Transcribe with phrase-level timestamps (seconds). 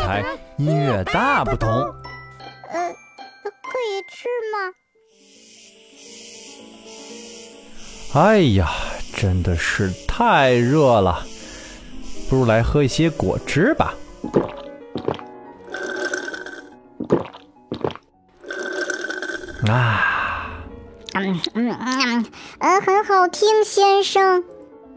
[0.00, 0.24] 台，
[0.56, 1.68] 音乐大不同。
[1.70, 2.92] 呃，
[3.62, 4.72] 可以吃吗？
[8.14, 8.70] 哎呀，
[9.14, 11.22] 真的是太热了，
[12.28, 13.94] 不如来喝一些果汁吧。
[19.66, 20.64] 啊，
[21.14, 22.24] 嗯嗯嗯，
[22.60, 24.42] 嗯，很好听，先生。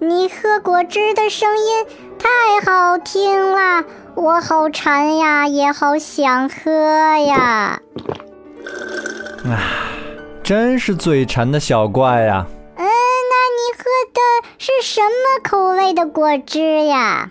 [0.00, 1.86] 你喝果汁的声音
[2.18, 2.28] 太
[2.64, 3.84] 好听了，
[4.16, 7.80] 我好馋呀，也好想喝呀。
[9.44, 9.58] 啊，
[10.42, 12.46] 真是嘴馋的小怪呀。
[12.76, 14.20] 嗯，那你喝的
[14.58, 17.30] 是什么口味的果汁呀？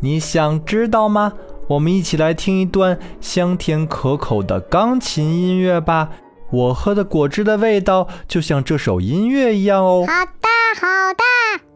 [0.00, 1.32] 你想知道吗？
[1.68, 6.10] 我们一起来听一段香甜可口的钢琴音乐吧。
[6.50, 10.04] 我喝的果汁的味道就像这首音乐一样哦。
[10.06, 10.48] 好的，
[10.80, 11.69] 好的。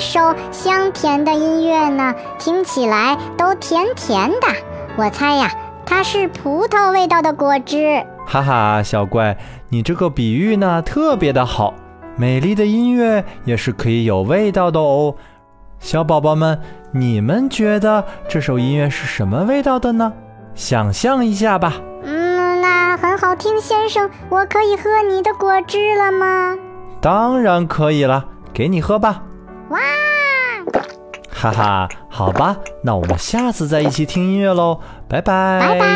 [0.00, 4.46] 首香甜的音乐呢，听起来都甜甜的。
[4.96, 5.50] 我猜呀，
[5.84, 8.04] 它是葡萄味道的果汁。
[8.26, 9.36] 哈哈，小怪，
[9.68, 11.74] 你这个比喻呢特别的好。
[12.16, 15.14] 美丽的音乐也是可以有味道的哦。
[15.80, 16.60] 小宝宝们，
[16.92, 20.12] 你们觉得这首音乐是什么味道的呢？
[20.54, 21.74] 想象一下吧。
[22.04, 26.56] 嗯，那很好听，先生，我可以喝你的果汁了吗？
[27.00, 29.22] 当然可以了，给你喝吧。
[29.70, 29.80] 哇！
[31.30, 35.60] 哈哈，好吧，那我们下次再一起听音乐喽，拜拜。
[35.60, 35.86] 拜拜。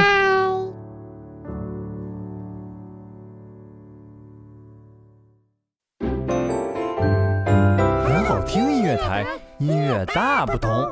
[8.04, 9.26] 很好听音乐台，
[9.58, 10.70] 音乐大不同。
[10.70, 10.84] 呃，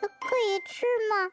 [0.00, 1.30] 可以吃吗？